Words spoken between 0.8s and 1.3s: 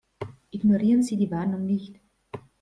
Sie die